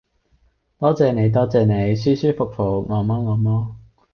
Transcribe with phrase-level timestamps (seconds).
[0.79, 3.75] 多謝你多謝你，舒服舒服，按摩按摩